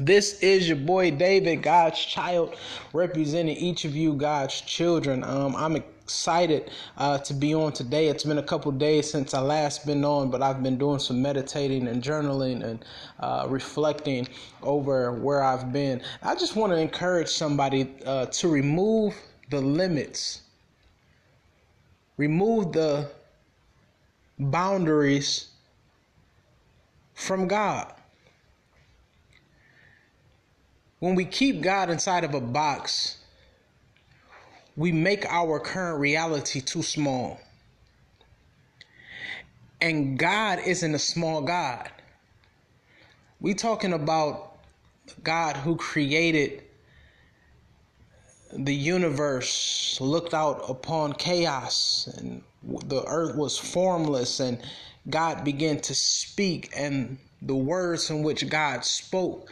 This 0.00 0.40
is 0.40 0.66
your 0.66 0.78
boy 0.78 1.10
David, 1.10 1.62
God's 1.62 2.02
child, 2.02 2.56
representing 2.94 3.58
each 3.58 3.84
of 3.84 3.94
you, 3.94 4.14
God's 4.14 4.58
children. 4.62 5.22
Um, 5.22 5.54
I'm 5.54 5.76
excited 5.76 6.70
uh, 6.96 7.18
to 7.18 7.34
be 7.34 7.52
on 7.52 7.74
today. 7.74 8.08
It's 8.08 8.24
been 8.24 8.38
a 8.38 8.42
couple 8.42 8.72
days 8.72 9.10
since 9.10 9.34
I 9.34 9.40
last 9.42 9.84
been 9.84 10.02
on, 10.02 10.30
but 10.30 10.40
I've 10.40 10.62
been 10.62 10.78
doing 10.78 10.98
some 10.98 11.20
meditating 11.20 11.88
and 11.88 12.02
journaling 12.02 12.64
and 12.64 12.82
uh, 13.20 13.46
reflecting 13.50 14.28
over 14.62 15.12
where 15.12 15.42
I've 15.42 15.74
been. 15.74 16.00
I 16.22 16.36
just 16.36 16.56
want 16.56 16.72
to 16.72 16.78
encourage 16.78 17.28
somebody 17.28 17.94
uh, 18.06 18.26
to 18.26 18.48
remove 18.48 19.14
the 19.50 19.60
limits, 19.60 20.40
remove 22.16 22.72
the 22.72 23.10
boundaries 24.38 25.48
from 27.12 27.46
God 27.46 27.92
when 31.02 31.16
we 31.16 31.24
keep 31.24 31.62
God 31.62 31.90
inside 31.90 32.22
of 32.22 32.32
a 32.32 32.40
box, 32.40 33.18
we 34.76 34.92
make 34.92 35.26
our 35.26 35.58
current 35.58 35.98
reality 35.98 36.60
too 36.60 36.84
small. 36.84 37.40
And 39.80 40.16
God 40.16 40.60
isn't 40.64 40.94
a 40.94 41.00
small 41.00 41.42
God. 41.42 41.90
We 43.40 43.52
talking 43.52 43.92
about 43.92 44.58
God 45.24 45.56
who 45.56 45.74
created 45.74 46.62
the 48.52 48.72
universe, 48.72 49.98
looked 50.00 50.34
out 50.34 50.62
upon 50.68 51.14
chaos, 51.14 52.08
and 52.16 52.44
the 52.62 53.02
earth 53.08 53.34
was 53.34 53.58
formless, 53.58 54.38
and 54.38 54.56
God 55.10 55.42
began 55.42 55.80
to 55.80 55.96
speak, 55.96 56.70
and 56.76 57.18
the 57.40 57.56
words 57.56 58.08
in 58.08 58.22
which 58.22 58.48
God 58.48 58.84
spoke 58.84 59.50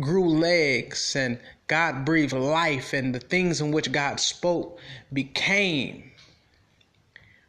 grew 0.00 0.28
legs 0.28 1.16
and 1.16 1.38
God 1.68 2.04
breathed 2.04 2.32
life 2.32 2.92
and 2.92 3.14
the 3.14 3.20
things 3.20 3.60
in 3.60 3.72
which 3.72 3.92
God 3.92 4.20
spoke 4.20 4.78
became. 5.12 6.10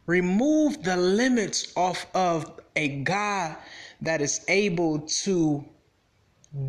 Remove 0.06 0.82
the 0.82 0.96
limits 0.96 1.72
off 1.76 2.06
of 2.14 2.60
a 2.74 2.88
God 3.02 3.56
that 4.00 4.22
is 4.22 4.44
able 4.48 5.00
to 5.00 5.64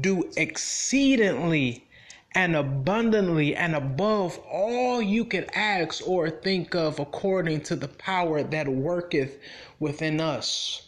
do 0.02 0.30
exceedingly 0.36 1.88
and 2.36 2.56
abundantly 2.56 3.56
and 3.56 3.76
above 3.76 4.38
all 4.52 5.02
you 5.02 5.26
could 5.26 5.50
ask 5.56 6.06
or 6.08 6.30
think 6.30 6.76
of 6.76 7.00
according 7.00 7.62
to 7.62 7.76
the 7.76 7.88
power 7.88 8.44
that 8.44 8.68
worketh 8.68 9.38
within 9.80 10.20
us. 10.20 10.86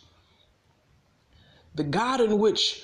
The 1.73 1.83
God 1.83 2.21
in 2.21 2.37
which 2.37 2.83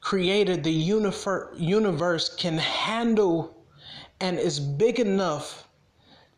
created 0.00 0.64
the 0.64 0.70
universe 0.70 2.34
can 2.36 2.58
handle 2.58 3.56
and 4.20 4.38
is 4.38 4.58
big 4.58 4.98
enough 4.98 5.68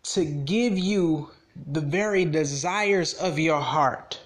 to 0.03 0.25
give 0.25 0.79
you 0.79 1.31
the 1.73 1.81
very 1.81 2.25
desires 2.25 3.15
of 3.15 3.39
your 3.39 3.61
heart. 3.61 4.21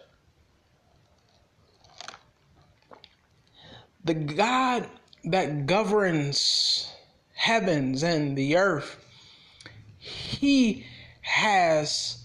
The 4.05 4.15
God 4.15 4.87
that 5.25 5.67
governs 5.67 6.93
heavens 7.35 8.03
and 8.03 8.37
the 8.37 8.57
earth, 8.57 8.97
He 9.99 10.87
has 11.23 12.19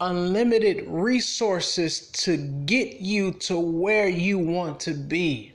unlimited 0.00 0.84
resources 0.88 2.10
to 2.10 2.36
get 2.36 3.00
you 3.00 3.32
to 3.32 3.58
where 3.58 4.08
you 4.08 4.38
want 4.38 4.80
to 4.80 4.94
be. 4.94 5.52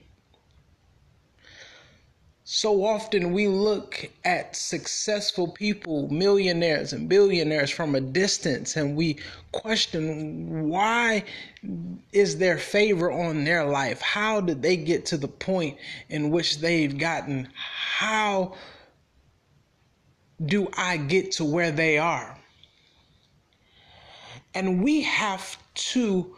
So 2.53 2.83
often 2.83 3.31
we 3.31 3.47
look 3.47 4.09
at 4.25 4.57
successful 4.57 5.47
people, 5.47 6.09
millionaires 6.09 6.91
and 6.91 7.07
billionaires 7.07 7.69
from 7.69 7.95
a 7.95 8.01
distance, 8.01 8.75
and 8.75 8.97
we 8.97 9.19
question 9.53 10.67
why 10.67 11.23
is 12.11 12.39
there 12.39 12.57
favor 12.57 13.09
on 13.09 13.45
their 13.45 13.63
life? 13.63 14.01
How 14.01 14.41
did 14.41 14.61
they 14.61 14.75
get 14.75 15.05
to 15.05 15.17
the 15.17 15.29
point 15.29 15.77
in 16.09 16.29
which 16.29 16.57
they've 16.57 16.97
gotten? 16.97 17.47
How 17.55 18.55
do 20.45 20.67
I 20.75 20.97
get 20.97 21.31
to 21.33 21.45
where 21.45 21.71
they 21.71 21.97
are? 21.99 22.37
And 24.53 24.83
we 24.83 25.03
have 25.03 25.57
to 25.93 26.35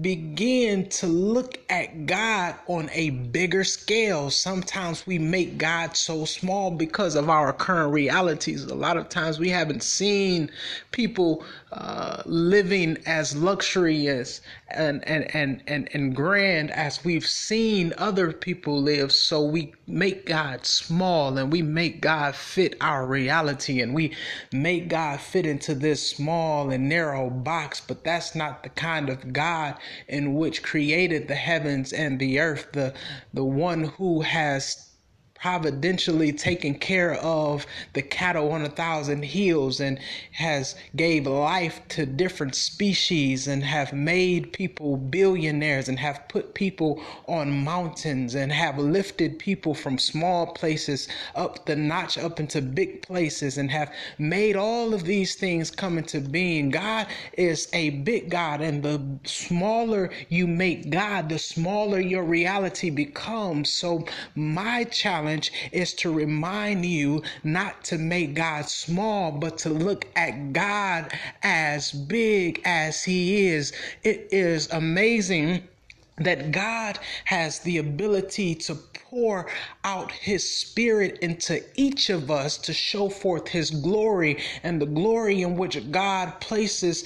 begin 0.00 0.88
to 0.88 1.06
look 1.06 1.58
at 1.70 2.06
God 2.06 2.54
on 2.66 2.90
a 2.92 3.10
bigger 3.10 3.64
scale. 3.64 4.30
Sometimes 4.30 5.06
we 5.06 5.18
make 5.18 5.56
God 5.56 5.96
so 5.96 6.24
small 6.24 6.70
because 6.70 7.14
of 7.14 7.30
our 7.30 7.52
current 7.52 7.92
realities. 7.92 8.64
A 8.64 8.74
lot 8.74 8.96
of 8.96 9.08
times 9.08 9.38
we 9.38 9.48
haven't 9.48 9.82
seen 9.82 10.50
people 10.90 11.44
uh, 11.72 12.22
living 12.26 12.98
as 13.06 13.36
luxurious 13.36 14.40
and, 14.68 15.06
and, 15.08 15.34
and, 15.34 15.62
and, 15.66 15.88
and 15.94 16.14
grand 16.14 16.70
as 16.72 17.04
we've 17.04 17.26
seen 17.26 17.94
other 17.96 18.32
people 18.32 18.80
live. 18.80 19.12
So 19.12 19.42
we 19.42 19.74
make 19.86 20.26
God 20.26 20.66
small 20.66 21.38
and 21.38 21.52
we 21.52 21.62
make 21.62 22.00
God 22.00 22.34
fit 22.34 22.76
our 22.80 23.06
reality 23.06 23.80
and 23.80 23.94
we 23.94 24.14
make 24.52 24.88
God 24.88 25.20
fit 25.20 25.46
into 25.46 25.74
this 25.74 26.06
small 26.06 26.70
and 26.70 26.88
narrow 26.88 27.30
box. 27.30 27.80
But 27.80 28.04
that's 28.04 28.34
not 28.34 28.62
the 28.62 28.68
kind 28.70 29.08
of 29.08 29.32
God 29.32 29.76
in 30.08 30.34
which 30.34 30.62
created 30.62 31.28
the 31.28 31.34
heavens 31.34 31.92
and 31.92 32.18
the 32.18 32.40
earth, 32.40 32.68
the, 32.72 32.92
the 33.32 33.44
one 33.44 33.84
who 33.84 34.22
has 34.22 34.86
providentially 35.38 36.32
taken 36.32 36.74
care 36.74 37.14
of 37.14 37.66
the 37.92 38.02
cattle 38.02 38.52
on 38.52 38.62
a 38.62 38.68
thousand 38.68 39.22
hills 39.22 39.80
and 39.80 39.98
has 40.32 40.74
gave 40.94 41.26
life 41.26 41.80
to 41.88 42.06
different 42.06 42.54
species 42.54 43.46
and 43.46 43.62
have 43.62 43.92
made 43.92 44.52
people 44.52 44.96
billionaires 44.96 45.88
and 45.88 45.98
have 45.98 46.26
put 46.28 46.54
people 46.54 47.02
on 47.26 47.50
mountains 47.50 48.34
and 48.34 48.50
have 48.50 48.78
lifted 48.78 49.38
people 49.38 49.74
from 49.74 49.98
small 49.98 50.46
places 50.46 51.08
up 51.34 51.66
the 51.66 51.76
notch 51.76 52.16
up 52.18 52.40
into 52.40 52.60
big 52.62 53.02
places 53.02 53.58
and 53.58 53.70
have 53.70 53.92
made 54.18 54.56
all 54.56 54.94
of 54.94 55.04
these 55.04 55.34
things 55.34 55.70
come 55.70 55.98
into 55.98 56.20
being. 56.20 56.70
God 56.70 57.06
is 57.34 57.68
a 57.72 57.90
big 57.90 58.30
god 58.30 58.60
and 58.60 58.82
the 58.82 59.00
smaller 59.24 60.10
you 60.28 60.46
make 60.46 60.90
god 60.90 61.28
the 61.28 61.38
smaller 61.38 62.00
your 62.00 62.24
reality 62.24 62.90
becomes. 62.90 63.70
So 63.70 64.04
my 64.34 64.84
challenge 64.84 65.25
challenge 65.26 65.52
is 65.72 65.92
to 65.94 66.12
remind 66.12 66.84
you 66.84 67.22
not 67.42 67.82
to 67.84 67.98
make 67.98 68.34
God 68.34 68.66
small, 68.66 69.32
but 69.32 69.58
to 69.58 69.70
look 69.70 70.06
at 70.14 70.52
God 70.52 71.12
as 71.42 71.90
big 71.92 72.62
as 72.64 73.02
He 73.02 73.48
is. 73.48 73.72
It 74.04 74.28
is 74.30 74.68
amazing 74.70 75.64
that 76.18 76.50
God 76.50 76.98
has 77.24 77.58
the 77.60 77.76
ability 77.78 78.54
to 78.54 78.74
pour 78.74 79.48
out 79.84 80.10
his 80.10 80.50
spirit 80.50 81.18
into 81.18 81.62
each 81.74 82.08
of 82.08 82.30
us 82.30 82.56
to 82.58 82.72
show 82.72 83.08
forth 83.10 83.48
his 83.48 83.70
glory 83.70 84.38
and 84.62 84.80
the 84.80 84.86
glory 84.86 85.42
in 85.42 85.56
which 85.56 85.90
God 85.90 86.40
places 86.40 87.04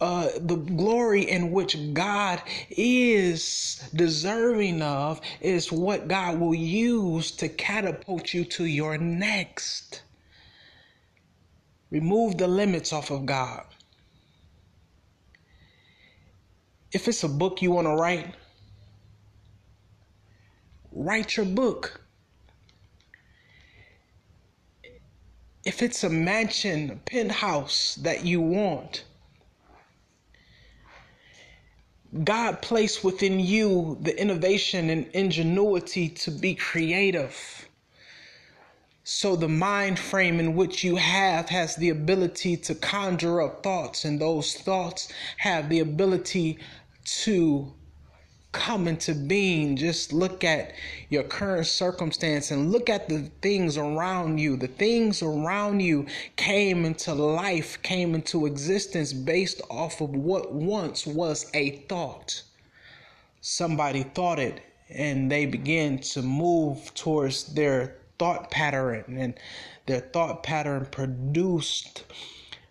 uh, 0.00 0.30
the 0.40 0.56
glory 0.56 1.30
in 1.30 1.52
which 1.52 1.76
God 1.94 2.42
is 2.70 3.88
deserving 3.94 4.82
of 4.82 5.20
is 5.40 5.70
what 5.70 6.08
God 6.08 6.40
will 6.40 6.54
use 6.54 7.30
to 7.32 7.48
catapult 7.48 8.34
you 8.34 8.44
to 8.44 8.64
your 8.64 8.98
next. 8.98 10.02
Remove 11.90 12.38
the 12.38 12.48
limits 12.48 12.92
off 12.92 13.10
of 13.10 13.24
God. 13.24 13.64
If 16.92 17.06
it's 17.06 17.22
a 17.22 17.28
book 17.28 17.62
you 17.62 17.70
want 17.70 17.86
to 17.86 17.94
write, 17.94 18.34
write 20.98 21.36
your 21.36 21.46
book. 21.46 22.00
If 25.64 25.80
it's 25.82 26.02
a 26.02 26.10
mansion, 26.10 26.90
a 26.90 26.96
penthouse 26.96 27.94
that 28.02 28.24
you 28.24 28.40
want, 28.40 29.04
God 32.24 32.62
placed 32.62 33.04
within 33.04 33.38
you 33.38 33.98
the 34.00 34.18
innovation 34.20 34.90
and 34.90 35.06
ingenuity 35.12 36.08
to 36.08 36.30
be 36.30 36.54
creative. 36.54 37.68
So 39.04 39.36
the 39.36 39.48
mind 39.48 39.98
frame 39.98 40.40
in 40.40 40.56
which 40.56 40.82
you 40.82 40.96
have 40.96 41.48
has 41.50 41.76
the 41.76 41.90
ability 41.90 42.56
to 42.58 42.74
conjure 42.74 43.42
up 43.42 43.62
thoughts, 43.62 44.04
and 44.04 44.20
those 44.20 44.54
thoughts 44.54 45.12
have 45.36 45.68
the 45.68 45.80
ability 45.80 46.58
to 47.04 47.72
come 48.52 48.88
into 48.88 49.14
being. 49.14 49.76
Just 49.76 50.12
look 50.12 50.44
at 50.44 50.72
your 51.08 51.22
current 51.22 51.66
circumstance 51.66 52.50
and 52.50 52.72
look 52.72 52.88
at 52.88 53.08
the 53.08 53.30
things 53.42 53.76
around 53.76 54.38
you. 54.38 54.56
The 54.56 54.68
things 54.68 55.22
around 55.22 55.80
you 55.80 56.06
came 56.36 56.84
into 56.84 57.14
life, 57.14 57.82
came 57.82 58.14
into 58.14 58.46
existence 58.46 59.12
based 59.12 59.60
off 59.70 60.00
of 60.00 60.10
what 60.10 60.52
once 60.52 61.06
was 61.06 61.50
a 61.54 61.70
thought. 61.88 62.42
Somebody 63.40 64.02
thought 64.02 64.38
it 64.38 64.60
and 64.90 65.30
they 65.30 65.46
begin 65.46 65.98
to 65.98 66.22
move 66.22 66.92
towards 66.94 67.54
their 67.54 67.96
thought 68.18 68.50
pattern 68.50 69.04
and 69.18 69.34
their 69.86 70.00
thought 70.00 70.42
pattern 70.42 70.86
produced 70.90 72.04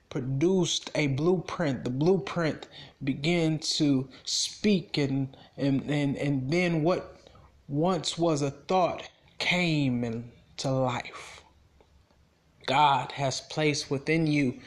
produced 0.10 0.90
a 0.96 1.08
blueprint. 1.08 1.84
The 1.84 1.90
blueprint 1.90 2.68
began 3.04 3.60
to 3.78 4.08
speak 4.24 4.98
and 4.98 5.36
and 5.58 5.90
and, 5.90 6.16
and 6.18 6.52
then 6.52 6.84
what 6.84 7.16
once 7.68 8.18
was 8.18 8.42
a 8.42 8.52
thought 8.52 9.10
came 9.40 10.04
into 10.04 10.72
life. 10.72 11.42
God 12.66 13.12
has 13.14 13.42
placed 13.42 13.90
within 13.90 14.28
you 14.28 14.60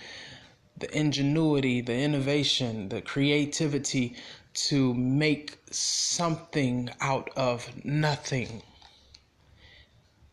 the 0.77 0.97
ingenuity 0.97 1.81
the 1.83 1.95
innovation 1.97 2.89
the 2.89 3.03
creativity 3.03 4.15
to 4.55 4.95
make 4.95 5.59
something 5.71 6.91
out 7.01 7.31
of 7.37 7.85
nothing. 7.85 8.63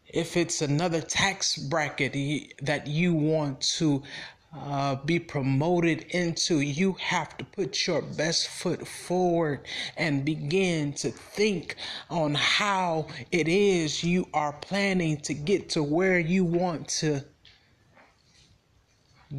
If 0.07 0.37
it's 0.37 0.61
another 0.61 1.01
tax 1.01 1.57
bracket 1.57 2.13
that 2.61 2.87
you 2.87 3.13
want 3.13 3.61
to 3.77 4.03
uh, 4.53 4.95
be 4.95 5.19
promoted 5.19 6.03
into, 6.09 6.61
you 6.61 6.93
have 6.93 7.37
to 7.37 7.43
put 7.45 7.85
your 7.85 8.01
best 8.01 8.47
foot 8.47 8.87
forward 8.87 9.61
and 9.97 10.23
begin 10.25 10.93
to 10.93 11.09
think 11.09 11.75
on 12.09 12.33
how 12.33 13.07
it 13.31 13.47
is 13.47 14.03
you 14.03 14.27
are 14.33 14.53
planning 14.53 15.17
to 15.17 15.33
get 15.33 15.69
to 15.69 15.83
where 15.83 16.19
you 16.19 16.45
want 16.45 16.87
to 16.87 17.23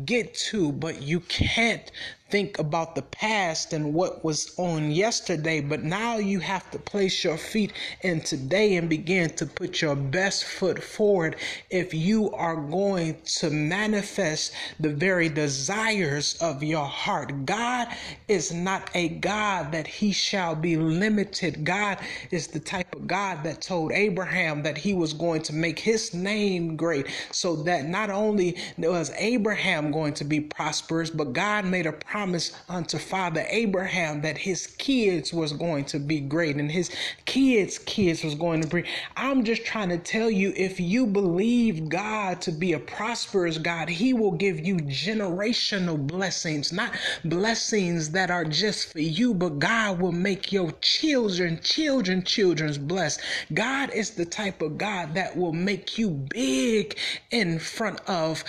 get 0.04 0.34
to, 0.34 0.72
but 0.72 1.02
you 1.02 1.20
can't 1.20 1.90
think 2.30 2.58
about 2.58 2.94
the 2.94 3.02
past 3.02 3.72
and 3.72 3.94
what 3.94 4.22
was 4.22 4.52
on 4.58 4.90
yesterday, 4.90 5.60
but 5.60 5.82
now 5.82 6.18
you 6.18 6.40
have 6.40 6.70
to 6.70 6.78
place 6.78 7.24
your 7.24 7.38
feet 7.38 7.72
in 8.02 8.20
today 8.20 8.76
and 8.76 8.88
begin 8.88 9.30
to 9.30 9.46
put 9.46 9.80
your 9.80 9.96
best 9.96 10.44
foot 10.44 10.82
forward 10.82 11.36
if 11.70 11.94
you 11.94 12.30
are 12.32 12.56
going 12.56 13.16
to 13.24 13.48
manifest 13.48 14.52
the 14.78 14.90
very 14.90 15.28
desires 15.28 16.36
of 16.42 16.62
your 16.62 16.84
heart. 16.84 17.46
God 17.46 17.88
is 18.28 18.52
not 18.52 18.90
a 18.94 19.08
God 19.08 19.72
that 19.72 19.86
he 19.86 20.12
shall 20.12 20.54
be 20.54 20.76
limited. 20.76 21.64
God 21.64 21.98
is 22.30 22.48
the 22.48 22.60
type 22.60 22.94
of 22.94 23.06
God 23.06 23.42
that 23.44 23.62
told 23.62 23.92
Abraham 23.92 24.62
that 24.64 24.76
he 24.76 24.92
was 24.92 25.14
going 25.14 25.42
to 25.42 25.54
make 25.54 25.78
his 25.78 26.12
name 26.12 26.76
great 26.76 27.06
so 27.32 27.56
that 27.62 27.86
not 27.86 28.10
only 28.10 28.56
was 28.76 29.10
Abraham 29.16 29.90
going 29.90 30.12
to 30.14 30.24
be 30.24 30.40
prosperous, 30.40 31.08
but 31.08 31.32
God 31.32 31.64
made 31.64 31.86
a 31.86 31.92
promise 31.92 32.17
promised 32.18 32.56
unto 32.68 32.98
Father 32.98 33.46
Abraham 33.48 34.22
that 34.22 34.36
his 34.36 34.66
kids 34.66 35.32
was 35.32 35.52
going 35.52 35.84
to 35.84 36.00
be 36.00 36.18
great 36.18 36.56
and 36.56 36.68
his 36.68 36.90
kids' 37.26 37.78
kids 37.78 38.24
was 38.24 38.34
going 38.34 38.60
to 38.60 38.66
be. 38.66 38.82
I'm 39.16 39.44
just 39.44 39.64
trying 39.64 39.90
to 39.90 39.98
tell 39.98 40.28
you 40.28 40.52
if 40.56 40.80
you 40.80 41.06
believe 41.06 41.88
God 41.88 42.40
to 42.40 42.50
be 42.50 42.72
a 42.72 42.80
prosperous 42.80 43.56
God, 43.56 43.88
he 43.88 44.12
will 44.14 44.32
give 44.32 44.58
you 44.58 44.78
generational 44.78 45.96
blessings, 45.96 46.72
not 46.72 46.90
blessings 47.24 48.10
that 48.10 48.32
are 48.32 48.44
just 48.44 48.90
for 48.90 48.98
you, 48.98 49.32
but 49.32 49.60
God 49.60 50.00
will 50.00 50.10
make 50.10 50.50
your 50.50 50.72
children, 50.80 51.60
children, 51.62 52.24
children's 52.24 52.78
blessed. 52.78 53.20
God 53.54 53.90
is 53.94 54.10
the 54.10 54.26
type 54.26 54.60
of 54.60 54.76
God 54.76 55.14
that 55.14 55.36
will 55.36 55.52
make 55.52 55.96
you 55.96 56.10
big 56.10 56.98
in 57.30 57.60
front 57.60 58.00
of 58.08 58.42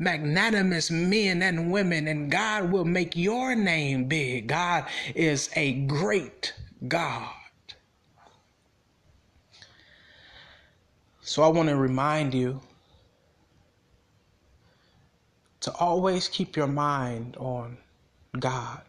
magnanimous 0.00 0.90
men 0.90 1.42
and 1.42 1.70
women, 1.70 2.08
and 2.08 2.30
God 2.30 2.72
will 2.72 2.86
make 2.86 3.14
your 3.14 3.54
name 3.54 4.06
big. 4.06 4.48
God 4.48 4.86
is 5.14 5.50
a 5.54 5.74
great 5.82 6.54
God. 6.88 7.30
So 11.20 11.42
I 11.42 11.48
want 11.48 11.68
to 11.68 11.76
remind 11.76 12.34
you 12.34 12.60
to 15.60 15.72
always 15.74 16.26
keep 16.26 16.56
your 16.56 16.66
mind 16.66 17.36
on 17.36 17.76
God. 18.38 18.82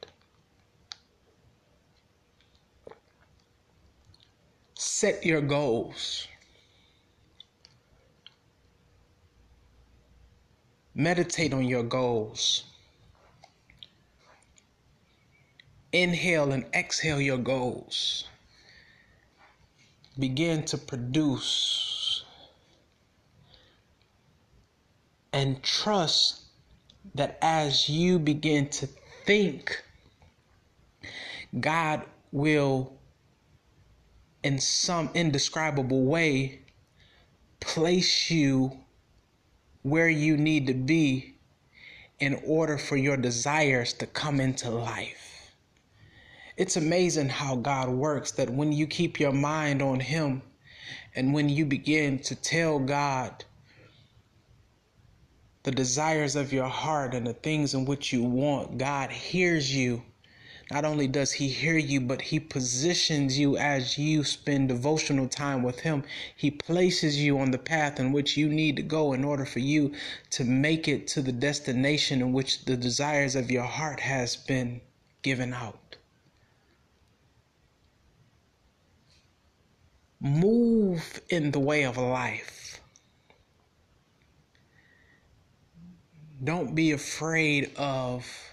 Set 4.76 5.26
your 5.26 5.42
goals. 5.42 6.28
Meditate 10.94 11.54
on 11.54 11.66
your 11.66 11.84
goals. 11.84 12.66
Inhale 15.94 16.52
and 16.52 16.66
exhale 16.74 17.22
your 17.22 17.38
goals. 17.38 18.26
Begin 20.20 20.64
to 20.66 20.78
produce 20.78 22.24
and 25.34 25.64
trust 25.64 26.42
that 27.16 27.38
as 27.42 27.88
you 27.88 28.20
begin 28.20 28.68
to 28.70 28.88
think, 29.26 29.82
God 31.60 32.04
will, 32.32 32.94
in 34.44 34.60
some 34.60 35.10
indescribable 35.14 36.04
way, 36.04 36.60
place 37.60 38.30
you 38.30 38.81
where 39.84 40.10
you 40.10 40.38
need 40.38 40.68
to 40.68 40.74
be 40.74 41.36
in 42.20 42.40
order 42.46 42.78
for 42.78 42.98
your 42.98 43.18
desires 43.18 43.94
to 43.94 44.06
come 44.06 44.40
into 44.40 44.70
life. 44.70 45.54
It's 46.58 46.78
amazing 46.78 47.30
how 47.30 47.56
God 47.56 47.90
works 47.90 48.32
that 48.34 48.50
when 48.50 48.72
you 48.72 48.86
keep 48.86 49.20
your 49.20 49.32
mind 49.32 49.82
on 49.82 50.00
Him 50.00 50.44
and 51.16 51.34
when 51.34 51.50
you 51.50 51.66
begin 51.66 52.20
to 52.20 52.36
tell 52.36 52.78
God 52.80 53.44
the 55.64 55.72
desires 55.72 56.36
of 56.36 56.54
your 56.54 56.68
heart 56.68 57.14
and 57.14 57.26
the 57.26 57.34
things 57.34 57.74
in 57.74 57.86
which 57.86 58.14
you 58.14 58.24
want, 58.24 58.78
God 58.78 59.10
hears 59.12 59.76
you 59.76 60.04
not 60.72 60.86
only 60.86 61.06
does 61.06 61.34
he 61.34 61.50
hear 61.50 61.78
you, 61.78 62.00
but 62.00 62.22
he 62.22 62.40
positions 62.40 63.38
you 63.38 63.58
as 63.58 63.98
you 63.98 64.24
spend 64.24 64.70
devotional 64.70 65.28
time 65.28 65.64
with 65.64 65.82
him. 65.82 66.02
He 66.34 66.50
places 66.50 67.22
you 67.22 67.38
on 67.40 67.52
the 67.52 67.58
path 67.58 68.00
in 68.00 68.14
which 68.14 68.38
you 68.38 68.48
need 68.48 68.78
to 68.78 68.82
go 68.82 69.12
in 69.12 69.26
order 69.26 69.46
for 69.46 69.60
you 69.60 69.92
to 70.30 70.46
make 70.46 70.88
it 70.88 71.08
to 71.08 71.22
the 71.22 71.34
destination 71.34 72.22
in 72.22 72.32
which 72.32 72.64
the 72.64 72.78
desires 72.78 73.36
of 73.36 73.52
your 73.52 73.66
heart 73.66 74.00
has 74.00 74.38
been 74.38 74.80
given 75.24 75.54
out. 75.54 75.98
Move 80.22 81.20
in 81.30 81.52
the 81.52 81.60
way 81.60 81.84
of 81.84 81.98
life. 81.98 82.80
Don't 86.42 86.74
be 86.74 86.94
afraid 86.94 87.72
of 87.76 88.51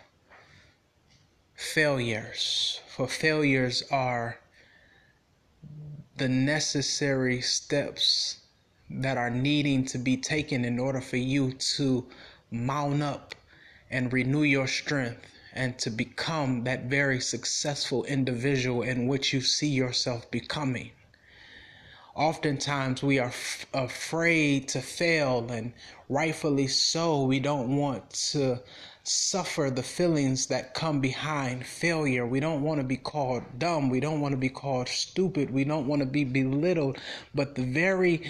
failures, 1.58 2.80
for 2.86 3.08
failures 3.08 3.82
are 3.90 4.38
the 6.16 6.28
necessary 6.28 7.40
steps 7.40 8.36
that 8.88 9.18
are 9.18 9.28
needing 9.28 9.84
to 9.84 9.98
be 9.98 10.16
taken 10.16 10.64
in 10.64 10.78
order 10.78 11.00
for 11.00 11.16
you 11.16 11.50
to 11.50 12.06
mount 12.52 13.02
up 13.02 13.34
and 13.90 14.12
renew 14.12 14.44
your 14.44 14.68
strength 14.68 15.26
and 15.52 15.76
to 15.80 15.90
become 15.90 16.62
that 16.62 16.84
very 16.84 17.20
successful 17.20 18.04
individual 18.04 18.82
in 18.82 19.08
which 19.08 19.32
you 19.32 19.40
see 19.40 19.66
yourself 19.66 20.30
becoming. 20.30 20.92
Oftentimes, 22.14 23.02
we 23.02 23.18
are 23.18 23.28
f- 23.28 23.66
afraid 23.74 24.68
to 24.68 24.80
fail, 24.80 25.50
and 25.50 25.72
rightfully 26.08 26.68
so. 26.68 27.24
We 27.24 27.40
don't 27.40 27.76
want 27.76 28.10
to 28.32 28.62
suffer 29.08 29.70
the 29.70 29.82
feelings 29.82 30.46
that 30.46 30.74
come 30.74 31.00
behind 31.00 31.66
failure. 31.66 32.26
We 32.26 32.40
don't 32.40 32.62
want 32.62 32.80
to 32.80 32.86
be 32.86 32.96
called 32.96 33.42
dumb. 33.58 33.88
We 33.88 34.00
don't 34.00 34.20
want 34.20 34.32
to 34.32 34.38
be 34.38 34.50
called 34.50 34.88
stupid. 34.88 35.50
We 35.50 35.64
don't 35.64 35.86
want 35.86 36.00
to 36.00 36.06
be 36.06 36.24
belittled. 36.24 36.98
But 37.34 37.54
the 37.54 37.64
very 37.64 38.22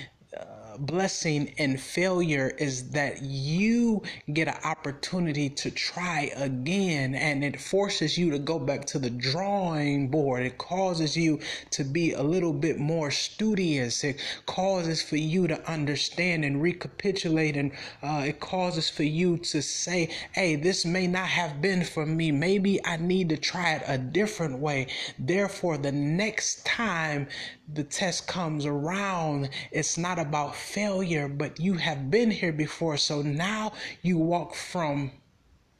blessing 0.86 1.54
and 1.58 1.80
failure 1.80 2.54
is 2.58 2.90
that 2.90 3.22
you 3.22 4.02
get 4.32 4.48
an 4.48 4.58
opportunity 4.64 5.48
to 5.50 5.70
try 5.70 6.30
again 6.36 7.14
and 7.14 7.44
it 7.44 7.60
forces 7.60 8.16
you 8.16 8.30
to 8.30 8.38
go 8.38 8.58
back 8.58 8.84
to 8.86 8.98
the 8.98 9.10
drawing 9.10 10.08
board. 10.08 10.42
It 10.44 10.58
causes 10.58 11.16
you 11.16 11.40
to 11.70 11.84
be 11.84 12.12
a 12.12 12.22
little 12.22 12.52
bit 12.52 12.78
more 12.78 13.10
studious. 13.10 14.04
It 14.04 14.20
causes 14.46 15.02
for 15.02 15.16
you 15.16 15.46
to 15.48 15.70
understand 15.70 16.44
and 16.44 16.62
recapitulate 16.62 17.56
and 17.56 17.72
uh, 18.02 18.24
it 18.26 18.40
causes 18.40 18.88
for 18.88 19.04
you 19.04 19.38
to 19.38 19.62
say, 19.62 20.10
hey, 20.32 20.56
this 20.56 20.84
may 20.84 21.06
not 21.06 21.28
have 21.28 21.60
been 21.60 21.84
for 21.84 22.06
me. 22.06 22.32
Maybe 22.32 22.84
I 22.84 22.96
need 22.96 23.28
to 23.30 23.36
try 23.36 23.74
it 23.74 23.82
a 23.86 23.98
different 23.98 24.58
way. 24.58 24.88
Therefore, 25.18 25.78
the 25.78 25.92
next 25.92 26.64
time 26.64 27.28
the 27.72 27.84
test 27.84 28.26
comes 28.26 28.64
around, 28.64 29.50
it's 29.70 29.98
not 29.98 30.18
about 30.18 30.54
failure, 30.54 31.28
but 31.28 31.60
you 31.60 31.74
have 31.74 32.10
been 32.10 32.30
here 32.30 32.52
before. 32.52 32.96
So 32.96 33.22
now 33.22 33.72
you 34.02 34.18
walk 34.18 34.54
from 34.54 35.12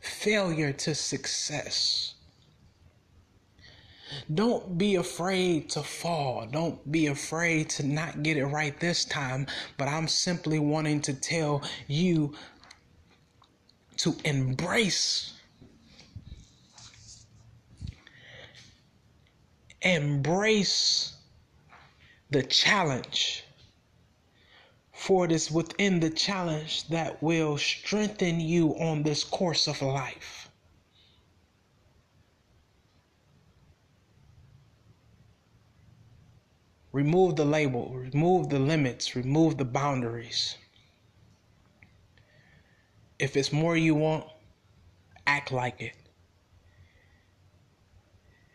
failure 0.01 0.73
to 0.73 0.95
success. 0.95 2.15
Don't 4.33 4.79
be 4.79 4.95
afraid 4.95 5.71
to 5.71 5.83
fall. 5.83 6.47
Don't 6.47 6.91
be 6.91 7.07
afraid 7.07 7.69
to 7.71 7.87
not 7.87 8.23
get 8.23 8.37
it 8.37 8.47
right 8.47 8.79
this 8.81 9.05
time. 9.05 9.47
But 9.77 9.89
I'm 9.89 10.09
simply 10.09 10.59
wanting 10.59 11.01
to 11.03 11.15
tell 11.15 11.63
you 11.87 12.35
to 13.99 14.17
embrace. 14.25 15.35
Embrace 19.83 21.18
the 22.31 22.43
challenge. 22.43 23.45
For 24.93 25.25
it 25.25 25.33
is 25.33 25.51
within 25.51 26.01
the 26.01 26.11
challenge 26.11 26.89
that 26.89 27.23
will 27.23 27.57
strengthen 27.57 28.41
you 28.41 28.71
on 28.79 29.03
this 29.03 29.25
course 29.25 29.69
of 29.69 29.81
life. 29.81 30.51
Remove 36.93 37.37
the 37.37 37.45
label, 37.45 37.91
remove 37.91 38.49
the 38.49 38.59
limits, 38.59 39.15
remove 39.15 39.57
the 39.57 39.65
boundaries. 39.65 40.57
If 43.19 43.37
it's 43.37 43.53
more 43.53 43.77
you 43.77 43.95
want, 43.95 44.25
act 45.27 45.53
like 45.53 45.81
it. 45.81 45.95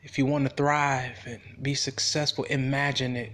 If 0.01 0.18
you 0.18 0.25
want 0.25 0.50
to 0.50 0.53
thrive 0.53 1.20
and 1.25 1.42
be 1.62 1.75
successful, 1.75 2.44
imagine 2.46 3.15
it. 3.15 3.32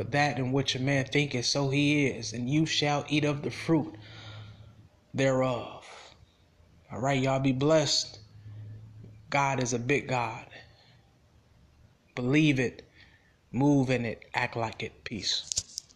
For 0.00 0.04
that 0.04 0.38
in 0.38 0.50
which 0.52 0.74
a 0.74 0.78
man 0.78 1.04
thinketh, 1.04 1.44
so 1.44 1.68
he 1.68 2.06
is, 2.06 2.32
and 2.32 2.48
you 2.48 2.64
shall 2.64 3.04
eat 3.10 3.22
of 3.22 3.42
the 3.42 3.50
fruit 3.50 3.96
thereof. 5.12 5.84
All 6.90 7.00
right, 7.00 7.20
y'all 7.20 7.38
be 7.38 7.52
blessed. 7.52 8.18
God 9.28 9.62
is 9.62 9.74
a 9.74 9.78
big 9.78 10.08
God. 10.08 10.46
Believe 12.14 12.58
it, 12.58 12.88
move 13.52 13.90
in 13.90 14.06
it, 14.06 14.24
act 14.32 14.56
like 14.56 14.82
it. 14.82 15.04
Peace. 15.04 15.44